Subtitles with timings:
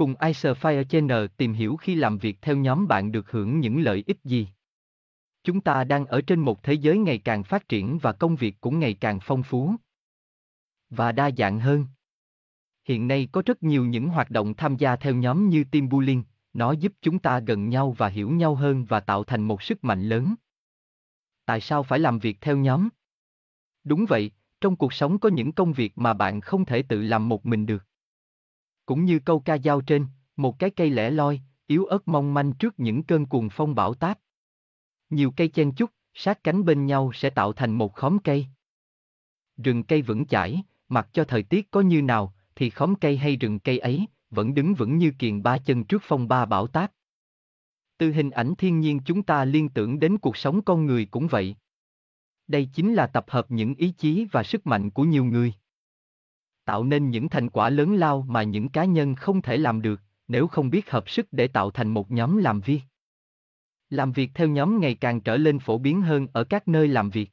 [0.00, 4.04] Cùng Icerfire Channel tìm hiểu khi làm việc theo nhóm bạn được hưởng những lợi
[4.06, 4.48] ích gì.
[5.44, 8.60] Chúng ta đang ở trên một thế giới ngày càng phát triển và công việc
[8.60, 9.74] cũng ngày càng phong phú
[10.90, 11.86] và đa dạng hơn.
[12.84, 16.24] Hiện nay có rất nhiều những hoạt động tham gia theo nhóm như team building,
[16.52, 19.84] nó giúp chúng ta gần nhau và hiểu nhau hơn và tạo thành một sức
[19.84, 20.34] mạnh lớn.
[21.44, 22.88] Tại sao phải làm việc theo nhóm?
[23.84, 27.28] Đúng vậy, trong cuộc sống có những công việc mà bạn không thể tự làm
[27.28, 27.89] một mình được.
[28.90, 32.52] Cũng như câu ca dao trên, một cái cây lẻ loi, yếu ớt mong manh
[32.52, 34.18] trước những cơn cuồng phong bão táp.
[35.10, 38.46] Nhiều cây chen chúc, sát cánh bên nhau sẽ tạo thành một khóm cây.
[39.56, 43.36] Rừng cây vững chãi, mặc cho thời tiết có như nào, thì khóm cây hay
[43.36, 46.92] rừng cây ấy, vẫn đứng vững như kiền ba chân trước phong ba bão táp.
[47.98, 51.26] Từ hình ảnh thiên nhiên chúng ta liên tưởng đến cuộc sống con người cũng
[51.26, 51.56] vậy.
[52.46, 55.54] Đây chính là tập hợp những ý chí và sức mạnh của nhiều người.
[56.70, 60.00] Tạo nên những thành quả lớn lao mà những cá nhân không thể làm được,
[60.28, 62.80] nếu không biết hợp sức để tạo thành một nhóm làm việc.
[63.88, 67.10] Làm việc theo nhóm ngày càng trở lên phổ biến hơn ở các nơi làm
[67.10, 67.30] việc.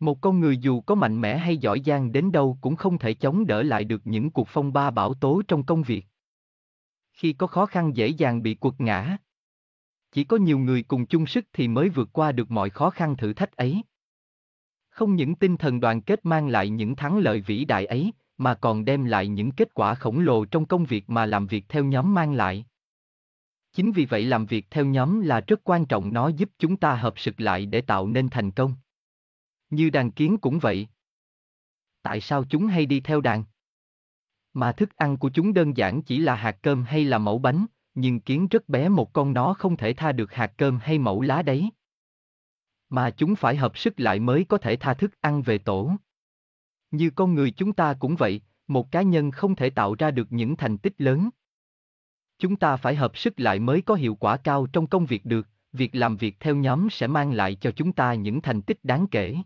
[0.00, 3.14] Một con người dù có mạnh mẽ hay giỏi giang đến đâu cũng không thể
[3.14, 6.06] chống đỡ lại được những cuộc phong ba bão tố trong công việc.
[7.12, 9.16] Khi có khó khăn dễ dàng bị quật ngã.
[10.12, 13.16] Chỉ có nhiều người cùng chung sức thì mới vượt qua được mọi khó khăn
[13.16, 13.82] thử thách ấy.
[14.88, 18.54] Không những tinh thần đoàn kết mang lại những thắng lợi vĩ đại ấy, mà
[18.54, 21.84] còn đem lại những kết quả khổng lồ trong công việc mà làm việc theo
[21.84, 22.66] nhóm mang lại.
[23.72, 26.94] Chính vì vậy làm việc theo nhóm là rất quan trọng nó giúp chúng ta
[26.94, 28.74] hợp sức lại để tạo nên thành công.
[29.70, 30.88] Như đàn kiến cũng vậy.
[32.02, 33.44] Tại sao chúng hay đi theo đàn?
[34.52, 37.66] Mà thức ăn của chúng đơn giản chỉ là hạt cơm hay là mẫu bánh,
[37.94, 41.20] nhưng kiến rất bé một con nó không thể tha được hạt cơm hay mẫu
[41.20, 41.70] lá đấy.
[42.88, 45.96] Mà chúng phải hợp sức lại mới có thể tha thức ăn về tổ.
[46.94, 50.32] Như con người chúng ta cũng vậy, một cá nhân không thể tạo ra được
[50.32, 51.30] những thành tích lớn.
[52.38, 55.48] Chúng ta phải hợp sức lại mới có hiệu quả cao trong công việc được,
[55.72, 59.06] việc làm việc theo nhóm sẽ mang lại cho chúng ta những thành tích đáng
[59.10, 59.36] kể.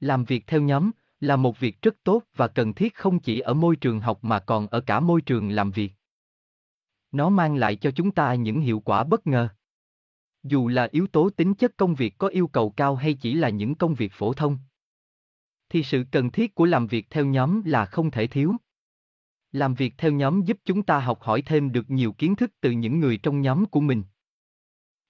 [0.00, 3.54] Làm việc theo nhóm là một việc rất tốt và cần thiết không chỉ ở
[3.54, 5.92] môi trường học mà còn ở cả môi trường làm việc.
[7.12, 9.48] Nó mang lại cho chúng ta những hiệu quả bất ngờ.
[10.42, 13.48] Dù là yếu tố tính chất công việc có yêu cầu cao hay chỉ là
[13.48, 14.58] những công việc phổ thông,
[15.68, 18.52] thì sự cần thiết của làm việc theo nhóm là không thể thiếu.
[19.52, 22.70] Làm việc theo nhóm giúp chúng ta học hỏi thêm được nhiều kiến thức từ
[22.70, 24.02] những người trong nhóm của mình.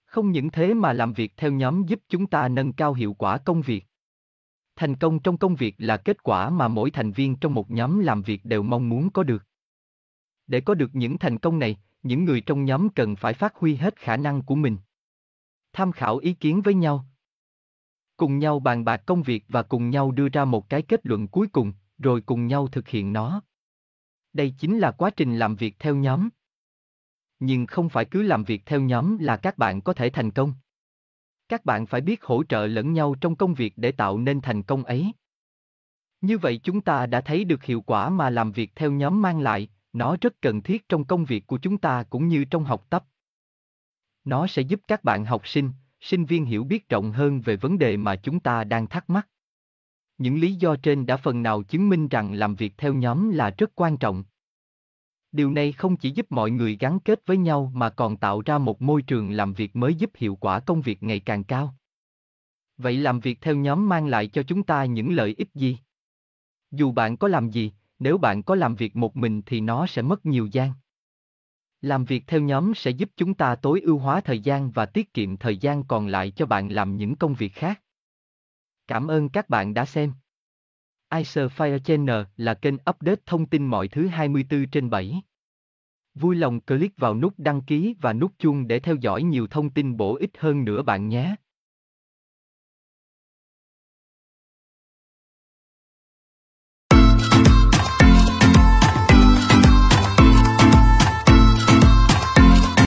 [0.04, 3.38] Không những thế mà làm việc theo nhóm giúp chúng ta nâng cao hiệu quả
[3.38, 3.84] công việc.
[4.76, 7.98] Thành công trong công việc là kết quả mà mỗi thành viên trong một nhóm
[7.98, 9.42] làm việc đều mong muốn có được.
[10.46, 13.74] Để có được những thành công này, những người trong nhóm cần phải phát huy
[13.74, 14.76] hết khả năng của mình.
[15.72, 17.06] Tham khảo ý kiến với nhau.
[18.16, 21.28] Cùng nhau bàn bạc công việc và cùng nhau đưa ra một cái kết luận
[21.28, 23.42] cuối cùng, rồi cùng nhau thực hiện nó.
[24.32, 26.28] Đây chính là quá trình làm việc theo nhóm.
[27.38, 30.54] Nhưng không phải cứ làm việc theo nhóm là các bạn có thể thành công.
[31.48, 34.62] Các bạn phải biết hỗ trợ lẫn nhau trong công việc để tạo nên thành
[34.62, 35.12] công ấy.
[36.20, 39.40] Như vậy chúng ta đã thấy được hiệu quả mà làm việc theo nhóm mang
[39.40, 42.86] lại, nó rất cần thiết trong công việc của chúng ta cũng như trong học
[42.90, 43.04] tập.
[44.24, 45.72] Nó sẽ giúp các bạn học sinh,
[46.06, 49.28] sinh viên hiểu biết rộng hơn về vấn đề mà chúng ta đang thắc mắc.
[50.18, 53.54] Những lý do trên đã phần nào chứng minh rằng làm việc theo nhóm là
[53.58, 54.24] rất quan trọng.
[55.32, 58.58] Điều này không chỉ giúp mọi người gắn kết với nhau mà còn tạo ra
[58.58, 61.74] một môi trường làm việc mới giúp hiệu quả công việc ngày càng cao.
[62.76, 65.78] Vậy làm việc theo nhóm mang lại cho chúng ta những lợi ích gì?
[66.70, 70.02] Dù bạn có làm gì, nếu bạn có làm việc một mình thì nó sẽ
[70.02, 70.72] mất nhiều gian.
[71.86, 75.14] Làm việc theo nhóm sẽ giúp chúng ta tối ưu hóa thời gian và tiết
[75.14, 77.82] kiệm thời gian còn lại cho bạn làm những công việc khác.
[78.86, 80.12] Cảm ơn các bạn đã xem.
[81.14, 85.22] Icer Fire Channel là kênh update thông tin mọi thứ 24 trên 7.
[86.14, 89.70] Vui lòng click vào nút đăng ký và nút chuông để theo dõi nhiều thông
[89.70, 91.34] tin bổ ích hơn nữa bạn nhé.